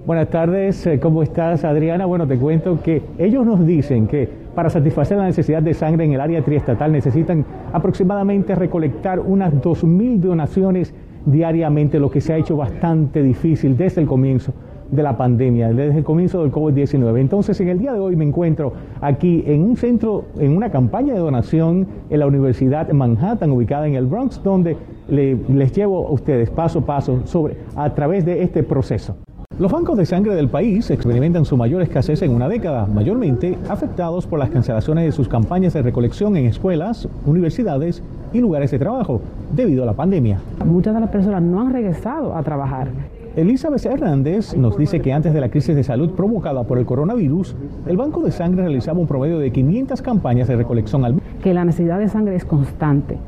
Buenas 0.05 0.31
tardes, 0.31 0.85
eh, 0.89 0.99
¿cómo 0.99 1.23
estás 1.23 1.65
Adriana? 1.65 2.07
Bueno, 2.07 2.27
te 2.27 2.37
cuento 2.37 2.83
que 2.83 3.03
ellos 3.19 3.47
nos 3.47 3.65
dicen 3.65 4.09
que 4.09 4.29
para 4.53 4.69
satisfacer 4.69 5.17
la 5.17 5.27
necesidad 5.27 5.63
de 5.63 5.75
sangre 5.75 6.05
en 6.05 6.13
el 6.13 6.21
área 6.21 6.43
triestatal 6.43 6.91
necesitan 6.91 7.45
aproximadamente 7.73 8.57
recolectar 8.57 9.21
unas 9.21 9.55
2.000 9.55 10.19
donaciones 10.19 10.93
diariamente, 11.25 12.01
lo 12.01 12.11
que 12.11 12.21
se 12.21 12.33
ha 12.33 12.37
hecho 12.37 12.57
bastante 12.57 13.23
difícil 13.23 13.77
desde 13.77 14.01
el 14.01 14.09
comienzo 14.09 14.53
de 14.91 15.05
la 15.05 15.17
pandemia, 15.17 15.69
desde 15.69 15.99
el 15.99 16.05
comienzo 16.05 16.43
del 16.43 16.51
COVID-19. 16.51 17.21
Entonces, 17.21 17.61
en 17.61 17.69
el 17.69 17.79
día 17.79 17.93
de 17.93 18.01
hoy 18.01 18.17
me 18.17 18.25
encuentro 18.25 18.73
aquí 19.01 19.45
en 19.47 19.63
un 19.63 19.77
centro, 19.77 20.25
en 20.37 20.57
una 20.57 20.73
campaña 20.73 21.15
de 21.15 21.21
donación 21.21 21.87
en 22.11 22.19
la 22.19 22.27
Universidad 22.27 22.91
Manhattan, 22.91 23.53
ubicada 23.53 23.87
en 23.87 23.95
el 23.95 24.07
Bronx, 24.07 24.43
donde 24.43 24.77
les 25.09 25.73
llevo 25.73 26.09
a 26.09 26.11
ustedes 26.11 26.51
paso 26.51 26.81
a 26.81 26.87
paso 26.87 27.21
sobre, 27.25 27.57
a 27.77 27.95
través 27.95 28.25
de 28.25 28.43
este 28.43 28.65
proceso. 28.65 29.17
Los 29.59 29.71
bancos 29.71 29.99
de 29.99 30.07
sangre 30.07 30.35
del 30.35 30.49
país 30.49 30.91
experimentan 30.91 31.45
su 31.45 31.59
mayor 31.59 31.83
escasez 31.83 32.23
en 32.23 32.31
una 32.31 32.49
década, 32.49 32.87
mayormente 32.87 33.59
afectados 33.69 34.27
por 34.27 34.39
las 34.39 34.49
cancelaciones 34.49 35.05
de 35.05 35.13
sus 35.13 35.29
campañas 35.29 35.75
de 35.75 35.83
recolección 35.83 36.39
en 36.39 36.47
escuelas, 36.47 37.07
universidades 37.27 38.03
y 38.33 38.41
lugares 38.41 38.71
de 38.71 38.79
trabajo 38.79 39.21
debido 39.55 39.83
a 39.83 39.87
la 39.87 39.93
pandemia. 39.93 40.41
Muchas 40.65 40.95
de 40.95 41.01
las 41.01 41.11
personas 41.11 41.43
no 41.43 41.61
han 41.61 41.71
regresado 41.71 42.35
a 42.35 42.43
trabajar. 42.43 42.89
Elizabeth 43.37 43.85
Hernández 43.85 44.57
nos 44.57 44.79
dice 44.79 45.01
que 45.01 45.13
antes 45.13 45.35
de 45.35 45.41
la 45.41 45.51
crisis 45.51 45.77
de 45.77 45.85
salud 45.85 46.13
provocada 46.13 46.65
por 46.65 46.79
el 46.79 46.87
coronavirus, 46.87 47.55
el 47.87 47.97
Banco 47.99 48.23
de 48.23 48.33
Sangre 48.33 48.63
realizaba 48.63 49.01
un 49.01 49.07
promedio 49.07 49.39
de 49.39 49.53
500 49.53 50.01
campañas 50.01 50.49
de 50.49 50.57
recolección 50.57 51.05
al 51.05 51.15
mes. 51.15 51.23
Que 51.43 51.53
la 51.53 51.67
necesidad 51.67 51.99
de 51.99 52.09
sangre 52.09 52.37
es 52.37 52.47
constante 52.47 53.19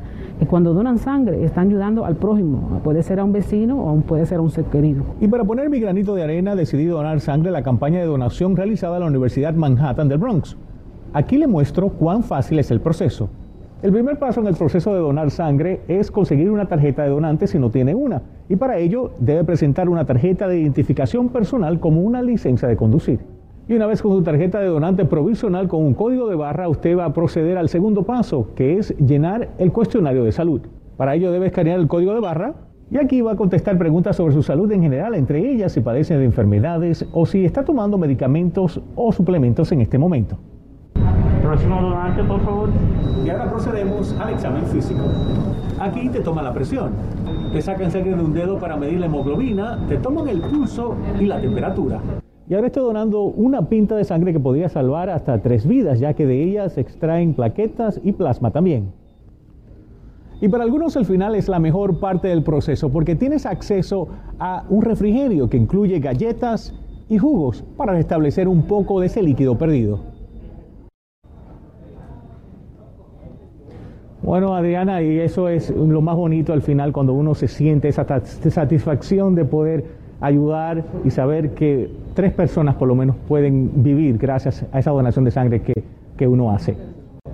cuando 0.43 0.73
donan 0.73 0.97
sangre 0.97 1.43
están 1.43 1.69
ayudando 1.69 2.05
al 2.05 2.17
prójimo, 2.17 2.81
puede 2.83 3.03
ser 3.03 3.19
a 3.19 3.23
un 3.23 3.31
vecino 3.31 3.79
o 3.79 3.95
puede 4.01 4.25
ser 4.25 4.39
a 4.39 4.41
un 4.41 4.51
ser 4.51 4.65
querido. 4.65 5.03
Y 5.21 5.27
para 5.27 5.45
poner 5.45 5.69
mi 5.69 5.79
granito 5.79 6.13
de 6.13 6.23
arena 6.23 6.55
decidí 6.55 6.85
donar 6.85 7.21
sangre 7.21 7.49
a 7.49 7.53
la 7.53 7.63
campaña 7.63 7.99
de 7.99 8.05
donación 8.05 8.55
realizada 8.55 8.97
en 8.97 9.01
la 9.01 9.07
Universidad 9.07 9.53
Manhattan 9.55 10.09
del 10.09 10.17
Bronx. 10.17 10.57
Aquí 11.13 11.37
le 11.37 11.47
muestro 11.47 11.89
cuán 11.89 12.23
fácil 12.23 12.59
es 12.59 12.69
el 12.69 12.81
proceso. 12.81 13.29
El 13.81 13.91
primer 13.91 14.19
paso 14.19 14.41
en 14.41 14.47
el 14.47 14.55
proceso 14.55 14.93
de 14.93 14.99
donar 14.99 15.31
sangre 15.31 15.81
es 15.87 16.11
conseguir 16.11 16.49
una 16.49 16.67
tarjeta 16.67 17.03
de 17.03 17.09
donante 17.09 17.47
si 17.47 17.59
no 17.59 17.69
tiene 17.69 17.93
una, 17.93 18.21
y 18.49 18.55
para 18.55 18.77
ello 18.77 19.11
debe 19.19 19.43
presentar 19.43 19.89
una 19.89 20.05
tarjeta 20.05 20.47
de 20.47 20.59
identificación 20.59 21.29
personal 21.29 21.79
como 21.79 22.01
una 22.01 22.21
licencia 22.21 22.67
de 22.67 22.75
conducir. 22.75 23.19
Y 23.67 23.73
una 23.73 23.87
vez 23.87 24.03
con 24.03 24.11
su 24.11 24.21
tarjeta 24.21 24.59
de 24.59 24.67
donante 24.67 25.05
provisional 25.05 25.67
con 25.67 25.83
un 25.83 25.95
código 25.95 26.29
de 26.29 26.35
barra, 26.35 26.69
usted 26.69 26.95
va 26.95 27.05
a 27.05 27.13
proceder 27.13 27.57
al 27.57 27.67
segundo 27.67 28.03
paso, 28.03 28.49
que 28.55 28.77
es 28.77 28.95
llenar 28.99 29.49
el 29.57 29.71
cuestionario 29.71 30.23
de 30.23 30.31
salud. 30.31 30.61
Para 30.97 31.15
ello 31.15 31.31
debe 31.31 31.47
escanear 31.47 31.79
el 31.79 31.87
código 31.87 32.13
de 32.13 32.19
barra 32.19 32.53
y 32.91 32.97
aquí 32.97 33.21
va 33.21 33.31
a 33.31 33.35
contestar 33.35 33.75
preguntas 33.79 34.17
sobre 34.17 34.35
su 34.35 34.43
salud 34.43 34.71
en 34.71 34.83
general, 34.83 35.15
entre 35.15 35.51
ellas 35.51 35.71
si 35.71 35.81
padece 35.81 36.15
de 36.15 36.25
enfermedades 36.25 37.07
o 37.11 37.25
si 37.25 37.43
está 37.43 37.65
tomando 37.65 37.97
medicamentos 37.97 38.79
o 38.95 39.11
suplementos 39.11 39.71
en 39.71 39.81
este 39.81 39.97
momento. 39.97 40.37
Próximo 41.41 41.81
donante, 41.81 42.23
por 42.23 42.41
favor. 42.41 42.69
Y 43.25 43.29
ahora 43.31 43.49
procedemos 43.49 44.15
al 44.19 44.33
examen 44.33 44.63
físico. 44.67 45.01
Aquí 45.79 46.07
te 46.09 46.19
toman 46.19 46.45
la 46.45 46.53
presión, 46.53 46.91
te 47.51 47.63
sacan 47.63 47.89
sangre 47.89 48.15
de 48.15 48.23
un 48.23 48.33
dedo 48.33 48.59
para 48.59 48.77
medir 48.77 48.99
la 48.99 49.07
hemoglobina, 49.07 49.79
te 49.89 49.97
toman 49.97 50.27
el 50.27 50.41
pulso 50.41 50.95
y 51.19 51.25
la 51.25 51.41
temperatura. 51.41 51.99
Y 52.47 52.53
ahora 52.53 52.67
estoy 52.67 52.83
donando 52.83 53.23
una 53.23 53.69
pinta 53.69 53.95
de 53.95 54.03
sangre 54.03 54.31
que 54.31 54.39
podría 54.39 54.69
salvar 54.69 55.09
hasta 55.09 55.41
tres 55.41 55.65
vidas, 55.65 55.99
ya 55.99 56.13
que 56.13 56.27
de 56.27 56.43
ellas 56.43 56.73
se 56.73 56.81
extraen 56.81 57.33
plaquetas 57.33 57.99
y 58.03 58.11
plasma 58.11 58.51
también. 58.51 58.91
Y 60.41 60.49
para 60.49 60.63
algunos 60.63 60.95
el 60.95 61.05
final 61.05 61.33
es 61.33 61.47
la 61.47 61.59
mejor 61.59 61.99
parte 61.99 62.27
del 62.27 62.43
proceso 62.43 62.89
porque 62.91 63.15
tienes 63.15 63.45
acceso 63.45 64.09
a 64.37 64.65
un 64.69 64.83
refrigerio 64.83 65.49
que 65.49 65.57
incluye 65.57 65.99
galletas 65.99 66.75
y 67.09 67.17
jugos 67.17 67.63
para 67.77 67.93
restablecer 67.93 68.47
un 68.47 68.67
poco 68.67 68.99
de 68.99 69.07
ese 69.07 69.23
líquido 69.23 69.57
perdido. 69.57 70.01
Bueno, 74.21 74.55
Adriana, 74.55 75.01
y 75.01 75.19
eso 75.19 75.49
es 75.49 75.69
lo 75.69 76.01
más 76.01 76.15
bonito 76.15 76.51
al 76.51 76.61
final 76.61 76.91
cuando 76.91 77.13
uno 77.13 77.33
se 77.33 77.47
siente 77.47 77.87
esa 77.87 78.05
satisfacción 78.49 79.35
de 79.35 79.45
poder 79.45 80.04
ayudar 80.21 80.83
y 81.03 81.11
saber 81.11 81.53
que 81.53 81.91
tres 82.13 82.33
personas 82.33 82.75
por 82.75 82.87
lo 82.87 82.95
menos 82.95 83.15
pueden 83.27 83.83
vivir 83.83 84.17
gracias 84.17 84.65
a 84.71 84.79
esa 84.79 84.91
donación 84.91 85.25
de 85.25 85.31
sangre 85.31 85.61
que, 85.61 85.73
que 86.17 86.27
uno 86.27 86.51
hace. 86.51 86.75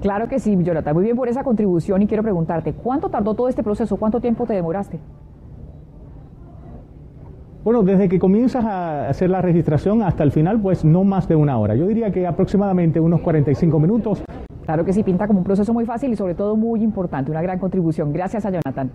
Claro 0.02 0.28
que 0.28 0.40
sí, 0.40 0.58
Jonathan. 0.62 0.96
Muy 0.96 1.04
bien 1.04 1.16
por 1.16 1.30
esa 1.30 1.44
contribución 1.44 2.02
y 2.02 2.08
quiero 2.08 2.24
preguntarte, 2.24 2.74
¿cuánto 2.74 3.10
tardó 3.10 3.36
todo 3.36 3.48
este 3.48 3.62
proceso? 3.62 3.98
¿Cuánto 3.98 4.20
tiempo 4.20 4.46
te 4.46 4.54
demoraste? 4.54 5.00
Bueno, 7.64 7.84
desde 7.84 8.10
que 8.10 8.18
comienzas 8.18 8.66
a 8.66 9.08
hacer 9.08 9.30
la 9.30 9.40
registración 9.40 10.02
hasta 10.02 10.24
el 10.24 10.32
final, 10.32 10.60
pues 10.60 10.84
no 10.84 11.04
más 11.04 11.28
de 11.28 11.36
una 11.36 11.60
hora. 11.60 11.76
Yo 11.76 11.86
diría 11.86 12.12
que 12.12 12.26
aproximadamente 12.26 13.00
unos 13.00 13.22
45 13.22 13.80
minutos. 13.80 14.24
Claro 14.66 14.84
que 14.84 14.94
sí, 14.94 15.04
pinta 15.04 15.28
como 15.28 15.40
un 15.40 15.46
proceso 15.46 15.72
muy 15.72 15.86
fácil 15.86 16.12
y 16.12 16.16
sobre 16.16 16.34
todo 16.34 16.56
muy 16.56 16.82
importante, 16.82 17.30
una 17.30 17.44
gran 17.44 17.60
contribución. 17.60 18.12
Gracias 18.12 18.44
a 18.48 18.50
Jonathan. 18.50 18.90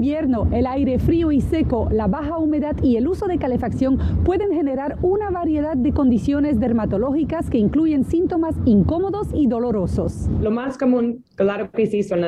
Invierno, 0.00 0.48
el 0.50 0.66
aire 0.66 0.98
frío 0.98 1.30
y 1.30 1.42
seco, 1.42 1.90
la 1.92 2.06
baja 2.06 2.38
humedad 2.38 2.74
y 2.82 2.96
el 2.96 3.06
uso 3.06 3.26
de 3.26 3.36
calefacción 3.36 3.98
pueden 4.24 4.50
generar 4.50 4.96
una 5.02 5.28
variedad 5.28 5.76
de 5.76 5.92
condiciones 5.92 6.58
dermatológicas 6.58 7.50
que 7.50 7.58
incluyen 7.58 8.04
síntomas 8.04 8.56
incómodos 8.64 9.28
y 9.34 9.46
dolorosos. 9.46 10.30
Lo 10.40 10.50
más 10.50 10.78
común, 10.78 11.22
claro 11.34 11.70
que 11.70 11.86
sí, 11.86 12.02
son, 12.02 12.22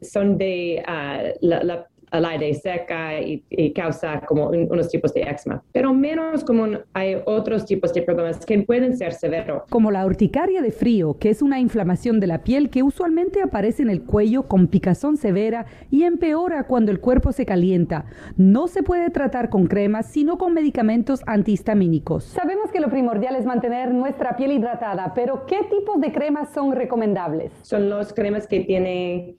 son 0.00 0.36
de 0.36 0.82
ah, 0.84 1.22
la, 1.40 1.62
la 1.62 1.86
al 2.12 2.26
aire 2.26 2.52
seca 2.54 3.18
y, 3.20 3.42
causa 3.74 4.20
como 4.20 4.48
unos 4.48 4.88
tipos 4.90 5.14
de 5.14 5.22
eczema. 5.22 5.62
Pero 5.72 5.94
menos 5.94 6.44
común 6.44 6.80
hay 6.92 7.16
otros 7.24 7.64
tipos 7.64 7.92
de 7.94 8.02
problemas 8.02 8.44
que 8.44 8.62
pueden 8.62 8.96
ser 8.96 9.14
severos. 9.14 9.62
Como 9.70 9.90
la 9.90 10.04
urticaria 10.04 10.60
de 10.60 10.70
frío, 10.70 11.16
que 11.18 11.30
es 11.30 11.40
una 11.40 11.58
inflamación 11.58 12.20
de 12.20 12.26
la 12.26 12.44
piel 12.44 12.68
que 12.68 12.82
usualmente 12.82 13.40
aparece 13.40 13.82
en 13.82 13.90
el 13.90 14.02
cuello 14.02 14.46
con 14.46 14.66
picazón 14.68 15.16
severa 15.16 15.64
y 15.90 16.02
empeora 16.02 16.64
cuando 16.64 16.92
el 16.92 17.00
cuerpo 17.00 17.32
se 17.32 17.46
calienta. 17.46 18.04
No 18.36 18.68
se 18.68 18.82
puede 18.82 19.08
tratar 19.10 19.48
con 19.48 19.66
cremas, 19.66 20.06
sino 20.06 20.36
con 20.36 20.52
medicamentos 20.52 21.22
antihistamínicos. 21.26 22.24
Sabemos 22.24 22.70
que 22.70 22.80
lo 22.80 22.90
primordial 22.90 23.36
es 23.36 23.46
mantener 23.46 23.92
nuestra 23.94 24.36
piel 24.36 24.52
hidratada, 24.52 25.14
pero 25.14 25.46
¿qué 25.46 25.60
tipos 25.70 25.98
de 26.00 26.12
cremas 26.12 26.52
son 26.52 26.72
recomendables? 26.72 27.52
Son 27.62 27.88
los 27.88 28.12
cremas 28.12 28.46
que 28.46 28.60
tienen 28.60 29.36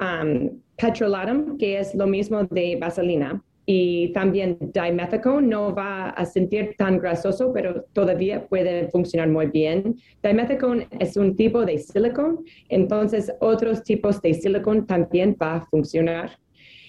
um, 0.00 0.50
petrolatum, 0.76 1.58
que 1.58 1.78
es 1.78 1.94
lo 1.94 2.06
mismo 2.06 2.44
de 2.44 2.76
vaselina. 2.76 3.42
Y 3.64 4.12
también 4.12 4.58
dimethicone 4.60 5.46
no 5.46 5.72
va 5.72 6.10
a 6.10 6.24
sentir 6.26 6.74
tan 6.76 6.98
grasoso, 6.98 7.52
pero 7.52 7.84
todavía 7.92 8.44
puede 8.48 8.88
funcionar 8.88 9.28
muy 9.28 9.46
bien. 9.46 9.96
Dimethicone 10.22 10.88
es 10.98 11.16
un 11.16 11.36
tipo 11.36 11.64
de 11.64 11.78
silicone, 11.78 12.38
entonces 12.68 13.32
otros 13.40 13.84
tipos 13.84 14.20
de 14.20 14.34
silicone 14.34 14.82
también 14.82 15.36
va 15.40 15.56
a 15.56 15.60
funcionar. 15.66 16.38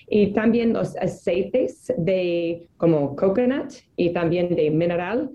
Y 0.10 0.34
también 0.34 0.74
los 0.74 0.98
aceites 0.98 1.94
de 1.98 2.68
como 2.78 3.16
coconut 3.16 3.72
y 3.96 4.10
también 4.10 4.54
de 4.54 4.70
mineral 4.70 5.30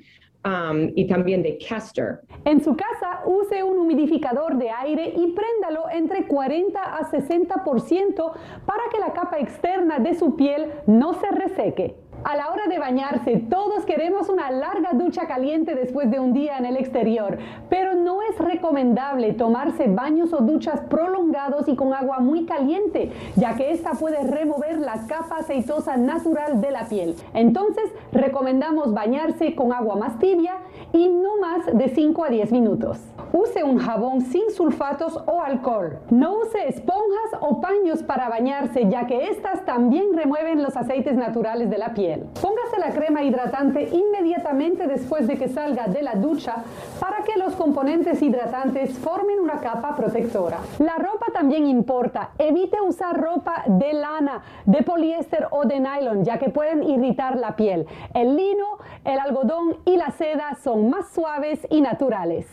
Um, 0.44 0.92
y 0.94 1.08
también 1.08 1.42
de 1.42 1.58
castor. 1.58 2.20
En 2.44 2.62
su 2.62 2.76
casa 2.76 3.22
use 3.26 3.64
un 3.64 3.76
humidificador 3.76 4.56
de 4.56 4.70
aire 4.70 5.12
y 5.16 5.34
préndalo 5.34 5.90
entre 5.90 6.28
40 6.28 6.80
a 6.80 7.10
60% 7.10 8.32
para 8.64 8.82
que 8.92 9.00
la 9.00 9.12
capa 9.12 9.40
externa 9.40 9.98
de 9.98 10.14
su 10.14 10.36
piel 10.36 10.70
no 10.86 11.14
se 11.14 11.28
reseque. 11.32 11.96
A 12.24 12.36
la 12.36 12.50
hora 12.50 12.66
de 12.66 12.78
bañarse, 12.78 13.36
todos 13.48 13.84
queremos 13.84 14.28
una 14.28 14.50
larga 14.50 14.90
ducha 14.92 15.26
caliente 15.26 15.76
después 15.76 16.10
de 16.10 16.18
un 16.18 16.32
día 16.32 16.58
en 16.58 16.66
el 16.66 16.76
exterior, 16.76 17.38
pero 17.68 17.94
no 17.94 18.22
es 18.22 18.36
recomendable 18.38 19.32
tomarse 19.34 19.86
baños 19.86 20.32
o 20.32 20.38
duchas 20.38 20.80
prolongados 20.80 21.68
y 21.68 21.76
con 21.76 21.94
agua 21.94 22.18
muy 22.18 22.44
caliente, 22.44 23.12
ya 23.36 23.54
que 23.54 23.70
esta 23.70 23.92
puede 23.92 24.22
remover 24.24 24.78
la 24.78 25.06
capa 25.06 25.36
aceitosa 25.38 25.96
natural 25.96 26.60
de 26.60 26.70
la 26.72 26.88
piel. 26.88 27.14
Entonces, 27.34 27.84
recomendamos 28.12 28.92
bañarse 28.92 29.54
con 29.54 29.72
agua 29.72 29.94
más 29.94 30.18
tibia 30.18 30.54
y 30.92 31.08
no 31.08 31.38
más 31.40 31.66
de 31.72 31.88
5 31.88 32.24
a 32.24 32.30
10 32.30 32.50
minutos. 32.52 32.98
Use 33.32 33.62
un 33.62 33.78
jabón 33.78 34.22
sin 34.22 34.50
sulfatos 34.50 35.14
o 35.26 35.42
alcohol. 35.42 35.98
No 36.10 36.38
use 36.38 36.66
esponjas 36.66 37.40
o 37.40 37.60
paños 37.60 38.02
para 38.02 38.28
bañarse, 38.30 38.88
ya 38.88 39.06
que 39.06 39.28
estas 39.28 39.66
también 39.66 40.14
remueven 40.14 40.62
los 40.62 40.76
aceites 40.78 41.14
naturales 41.14 41.68
de 41.68 41.76
la 41.76 41.92
piel. 41.92 42.07
Póngase 42.16 42.78
la 42.78 42.90
crema 42.90 43.22
hidratante 43.22 43.82
inmediatamente 43.82 44.86
después 44.86 45.26
de 45.26 45.36
que 45.36 45.48
salga 45.48 45.86
de 45.88 46.02
la 46.02 46.14
ducha 46.14 46.64
para 46.98 47.22
que 47.24 47.38
los 47.38 47.54
componentes 47.54 48.22
hidratantes 48.22 48.98
formen 48.98 49.40
una 49.40 49.60
capa 49.60 49.94
protectora. 49.94 50.58
La 50.78 50.96
ropa 50.96 51.26
también 51.32 51.66
importa. 51.66 52.30
Evite 52.38 52.80
usar 52.80 53.20
ropa 53.20 53.64
de 53.66 53.92
lana, 53.92 54.42
de 54.64 54.82
poliéster 54.82 55.48
o 55.50 55.64
de 55.64 55.80
nylon, 55.80 56.24
ya 56.24 56.38
que 56.38 56.48
pueden 56.48 56.82
irritar 56.82 57.36
la 57.36 57.56
piel. 57.56 57.86
El 58.14 58.36
lino, 58.36 58.78
el 59.04 59.18
algodón 59.18 59.76
y 59.84 59.96
la 59.96 60.10
seda 60.12 60.56
son 60.62 60.88
más 60.88 61.12
suaves 61.12 61.66
y 61.70 61.80
naturales. 61.80 62.46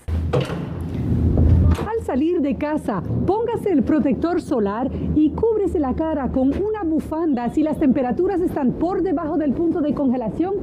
Al 2.05 2.19
salir 2.19 2.39
de 2.39 2.55
casa, 2.55 3.01
póngase 3.25 3.71
el 3.71 3.81
protector 3.81 4.39
solar 4.39 4.91
y 5.15 5.31
cúbrese 5.31 5.79
la 5.79 5.95
cara 5.95 6.29
con 6.29 6.49
una 6.49 6.83
bufanda 6.83 7.49
si 7.49 7.63
las 7.63 7.79
temperaturas 7.79 8.41
están 8.41 8.73
por 8.73 9.01
debajo 9.01 9.37
del 9.37 9.53
punto 9.53 9.81
de 9.81 9.95
congelación 9.95 10.53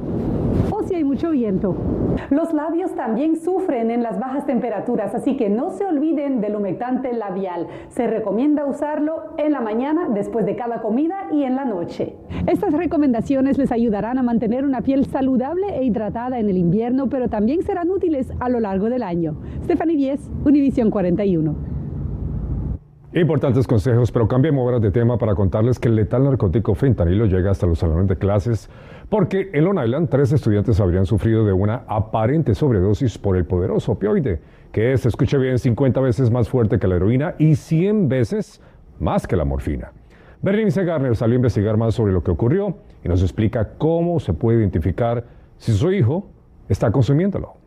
o 0.71 0.83
si 0.83 0.95
hay 0.95 1.03
mucho 1.03 1.31
viento. 1.31 1.75
Los 2.29 2.53
labios 2.53 2.93
también 2.95 3.37
sufren 3.37 3.91
en 3.91 4.03
las 4.03 4.19
bajas 4.19 4.45
temperaturas, 4.45 5.15
así 5.15 5.35
que 5.37 5.49
no 5.49 5.71
se 5.71 5.85
olviden 5.85 6.41
del 6.41 6.55
humectante 6.55 7.13
labial. 7.13 7.67
Se 7.89 8.07
recomienda 8.07 8.65
usarlo 8.65 9.33
en 9.37 9.51
la 9.51 9.61
mañana, 9.61 10.09
después 10.09 10.45
de 10.45 10.55
cada 10.55 10.81
comida 10.81 11.27
y 11.31 11.43
en 11.43 11.55
la 11.55 11.65
noche. 11.65 12.15
Estas 12.47 12.73
recomendaciones 12.73 13.57
les 13.57 13.71
ayudarán 13.71 14.17
a 14.17 14.23
mantener 14.23 14.65
una 14.65 14.81
piel 14.81 15.05
saludable 15.05 15.77
e 15.77 15.85
hidratada 15.85 16.39
en 16.39 16.49
el 16.49 16.57
invierno, 16.57 17.07
pero 17.09 17.29
también 17.29 17.63
serán 17.63 17.89
útiles 17.89 18.31
a 18.39 18.49
lo 18.49 18.59
largo 18.59 18.89
del 18.89 19.03
año. 19.03 19.35
Stephanie 19.63 19.95
Vies, 19.95 20.29
Univision 20.45 20.91
41. 20.91 21.72
Importantes 23.15 23.67
consejos, 23.67 24.11
pero 24.11 24.27
cambiemos 24.27 24.63
ahora 24.63 24.79
de 24.79 24.89
tema 24.89 25.19
para 25.19 25.35
contarles 25.35 25.77
que 25.77 25.87
el 25.87 25.95
letal 25.95 26.23
narcótico 26.23 26.73
fentanilo 26.73 27.27
llega 27.27 27.51
hasta 27.51 27.67
los 27.67 27.77
salones 27.77 28.07
de 28.07 28.15
clases 28.15 28.71
porque 29.07 29.51
en 29.53 29.65
Long 29.65 29.77
Island 29.85 30.09
tres 30.09 30.31
estudiantes 30.31 30.79
habrían 30.79 31.05
sufrido 31.05 31.45
de 31.45 31.53
una 31.53 31.83
aparente 31.87 32.55
sobredosis 32.55 33.19
por 33.19 33.37
el 33.37 33.45
poderoso 33.45 33.91
opioide, 33.91 34.41
que 34.71 34.93
es, 34.93 35.05
escuche 35.05 35.37
bien, 35.37 35.59
50 35.59 36.01
veces 36.01 36.31
más 36.31 36.49
fuerte 36.49 36.79
que 36.79 36.87
la 36.87 36.95
heroína 36.95 37.35
y 37.37 37.55
100 37.55 38.09
veces 38.09 38.59
más 38.99 39.27
que 39.27 39.35
la 39.35 39.45
morfina. 39.45 39.91
Bernice 40.41 40.83
Garner 40.83 41.15
salió 41.15 41.35
a 41.35 41.37
investigar 41.37 41.77
más 41.77 41.93
sobre 41.93 42.13
lo 42.13 42.23
que 42.23 42.31
ocurrió 42.31 42.77
y 43.03 43.09
nos 43.09 43.21
explica 43.21 43.73
cómo 43.77 44.19
se 44.19 44.33
puede 44.33 44.57
identificar 44.57 45.23
si 45.57 45.71
su 45.71 45.91
hijo 45.91 46.31
está 46.67 46.91
consumiéndolo. 46.91 47.62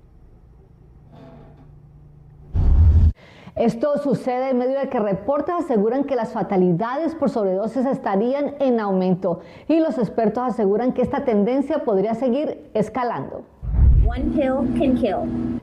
Esto 3.57 3.97
sucede 3.97 4.51
en 4.51 4.59
medio 4.59 4.79
de 4.79 4.91
que 4.91 5.01
reportes 5.01 5.55
aseguran 5.55 6.05
que 6.05 6.15
las 6.15 6.35
fatalidades 6.35 7.15
por 7.15 7.31
sobredosis 7.31 7.87
estarían 7.87 8.55
en 8.59 8.81
aumento 8.81 9.41
y 9.67 9.81
los 9.81 9.97
expertos 9.97 10.43
aseguran 10.43 10.93
que 10.93 11.01
esta 11.01 11.25
tendencia 11.25 11.83
podría 11.83 12.15
seguir 12.15 12.71
escalando. 12.75 13.45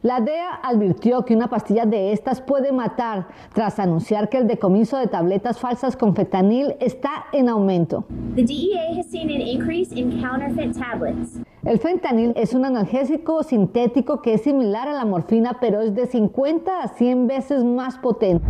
La 0.01 0.19
DEA 0.19 0.59
advirtió 0.63 1.23
que 1.23 1.35
una 1.35 1.49
pastilla 1.49 1.85
de 1.85 2.11
estas 2.11 2.41
puede 2.41 2.71
matar 2.71 3.27
tras 3.53 3.79
anunciar 3.79 4.29
que 4.29 4.37
el 4.37 4.47
decomiso 4.47 4.97
de 4.97 5.07
tabletas 5.07 5.59
falsas 5.59 5.95
con 5.95 6.13
fentanil 6.15 6.75
está 6.79 7.25
en 7.31 7.47
aumento. 7.47 8.03
El 11.63 11.79
fentanil 11.79 12.33
es 12.35 12.53
un 12.53 12.65
analgésico 12.65 13.43
sintético 13.43 14.21
que 14.21 14.33
es 14.33 14.41
similar 14.41 14.89
a 14.89 14.93
la 14.93 15.05
morfina, 15.05 15.57
pero 15.61 15.81
es 15.81 15.95
de 15.95 16.05
50 16.05 16.83
a 16.83 16.87
100 16.89 17.27
veces 17.27 17.63
más 17.63 17.97
potente. 17.97 18.45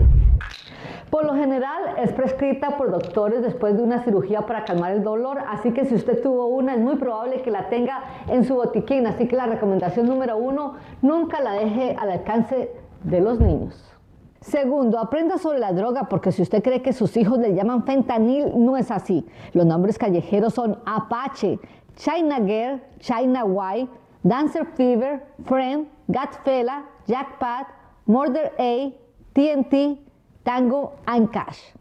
Por 1.13 1.25
lo 1.25 1.35
general 1.35 1.93
es 1.99 2.11
prescrita 2.11 2.75
por 2.75 2.89
doctores 2.89 3.43
después 3.43 3.77
de 3.77 3.83
una 3.83 4.03
cirugía 4.03 4.47
para 4.47 4.65
calmar 4.65 4.93
el 4.93 5.03
dolor, 5.03 5.37
así 5.47 5.71
que 5.71 5.85
si 5.85 5.93
usted 5.93 6.23
tuvo 6.23 6.47
una 6.47 6.73
es 6.73 6.79
muy 6.79 6.95
probable 6.95 7.43
que 7.43 7.51
la 7.51 7.69
tenga 7.69 8.03
en 8.27 8.43
su 8.43 8.55
botiquín, 8.55 9.05
así 9.05 9.27
que 9.27 9.35
la 9.35 9.45
recomendación 9.45 10.07
número 10.07 10.37
uno, 10.37 10.73
nunca 11.03 11.39
la 11.39 11.51
deje 11.51 11.95
al 11.99 12.09
alcance 12.09 12.71
de 13.03 13.21
los 13.21 13.39
niños. 13.39 13.93
Segundo, 14.41 14.97
aprenda 14.97 15.37
sobre 15.37 15.59
la 15.59 15.71
droga 15.71 16.05
porque 16.09 16.31
si 16.31 16.41
usted 16.41 16.63
cree 16.63 16.81
que 16.81 16.93
sus 16.93 17.15
hijos 17.15 17.37
le 17.37 17.53
llaman 17.53 17.83
fentanil, 17.83 18.51
no 18.55 18.75
es 18.75 18.89
así. 18.89 19.23
Los 19.53 19.67
nombres 19.67 19.99
callejeros 19.99 20.55
son 20.55 20.79
Apache, 20.83 21.59
China 21.95 22.37
Girl, 22.37 22.81
China 22.97 23.45
White, 23.45 23.91
Dancer 24.23 24.65
Fever, 24.65 25.23
Friend, 25.45 25.87
Gatfella, 26.07 26.85
Jackpot, 27.05 27.67
Murder 28.07 28.51
A, 28.57 28.91
TNT, 29.33 29.99
Tango 30.43 30.93
and 31.05 31.31
Cash. 31.31 31.73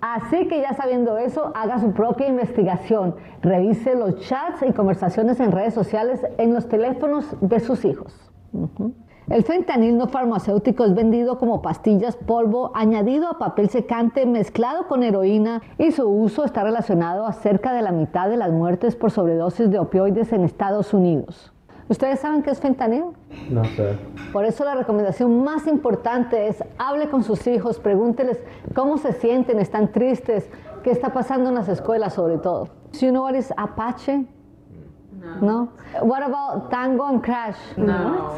Así 0.00 0.46
que 0.46 0.60
ya 0.60 0.74
sabiendo 0.74 1.16
eso, 1.18 1.52
haga 1.54 1.78
su 1.78 1.92
propia 1.92 2.28
investigación. 2.28 3.16
Revise 3.42 3.94
los 3.94 4.20
chats 4.20 4.62
y 4.62 4.72
conversaciones 4.72 5.40
en 5.40 5.52
redes 5.52 5.74
sociales 5.74 6.20
en 6.38 6.52
los 6.52 6.68
teléfonos 6.68 7.34
de 7.40 7.60
sus 7.60 7.84
hijos. 7.84 8.14
El 9.28 9.42
fentanil 9.42 9.98
no 9.98 10.06
farmacéutico 10.06 10.84
es 10.84 10.94
vendido 10.94 11.38
como 11.38 11.60
pastillas 11.60 12.16
polvo 12.16 12.70
añadido 12.74 13.28
a 13.28 13.38
papel 13.38 13.68
secante 13.70 14.24
mezclado 14.24 14.86
con 14.86 15.02
heroína 15.02 15.62
y 15.78 15.90
su 15.90 16.08
uso 16.08 16.44
está 16.44 16.62
relacionado 16.62 17.26
a 17.26 17.32
cerca 17.32 17.72
de 17.72 17.82
la 17.82 17.90
mitad 17.90 18.28
de 18.28 18.36
las 18.36 18.52
muertes 18.52 18.94
por 18.94 19.10
sobredosis 19.10 19.68
de 19.70 19.80
opioides 19.80 20.32
en 20.32 20.44
Estados 20.44 20.94
Unidos. 20.94 21.52
¿Ustedes 21.88 22.18
saben 22.20 22.42
qué 22.42 22.50
es 22.50 22.60
fentanil? 22.60 23.04
No 23.48 23.64
sé. 23.64 23.96
Por 24.32 24.44
eso 24.44 24.64
la 24.64 24.74
recomendación 24.74 25.44
más 25.44 25.66
importante 25.68 26.48
es 26.48 26.62
hable 26.78 27.08
con 27.08 27.22
sus 27.22 27.46
hijos, 27.46 27.78
pregúnteles 27.78 28.42
cómo 28.74 28.98
se 28.98 29.12
sienten, 29.12 29.60
están 29.60 29.92
tristes, 29.92 30.50
qué 30.82 30.90
está 30.90 31.12
pasando 31.12 31.50
en 31.50 31.54
las 31.54 31.68
escuelas 31.68 32.14
sobre 32.14 32.38
todo. 32.38 32.68
Do 32.92 32.98
you 33.00 33.10
know 33.10 33.22
what 33.22 33.34
is 33.34 33.52
Apache? 33.56 34.26
No. 35.40 35.68
What 36.02 36.22
about 36.22 36.70
Tango 36.70 37.04
and 37.04 37.22
Crash? 37.22 37.56
No. 37.76 38.30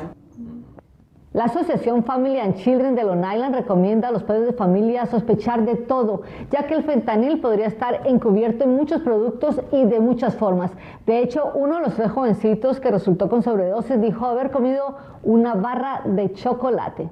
La 1.35 1.45
Asociación 1.45 2.05
Family 2.05 2.39
and 2.39 2.55
Children 2.57 2.95
de 2.95 3.05
Long 3.05 3.23
Island 3.23 3.55
recomienda 3.55 4.09
a 4.09 4.13
los 4.13 4.23
padres 4.23 4.47
de 4.47 4.53
familia 4.55 5.05
sospechar 5.05 5.67
de 5.67 5.75
todo, 5.75 6.23
ya 6.51 6.67
que 6.67 6.73
el 6.73 6.85
fentanil 6.85 7.39
podría 7.41 7.67
estar 7.67 8.07
encubierto 8.07 8.65
en 8.65 8.75
muchos 8.75 9.03
productos 9.03 9.61
y 9.71 9.85
de 9.85 10.01
muchas 10.01 10.37
formas. 10.37 10.71
De 11.05 11.19
hecho, 11.19 11.53
uno 11.55 11.77
de 11.77 11.83
los 11.83 11.97
tres 11.97 12.11
jovencitos 12.11 12.81
que 12.81 12.91
resultó 12.91 13.29
con 13.29 13.43
sobredosis 13.43 14.01
dijo 14.01 14.25
haber 14.25 14.51
comido 14.51 14.97
una 15.23 15.53
barra 15.53 16.01
de 16.07 16.33
chocolate. 16.33 17.11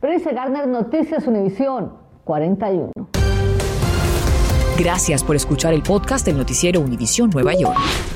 Berenice 0.00 0.32
Garner, 0.32 0.68
Noticias 0.68 1.26
Univisión 1.26 1.94
41. 2.22 2.92
Gracias 4.78 5.24
por 5.24 5.34
escuchar 5.34 5.74
el 5.74 5.82
podcast 5.82 6.24
del 6.24 6.36
noticiero 6.36 6.80
Univisión 6.80 7.30
Nueva 7.30 7.54
York. 7.54 8.15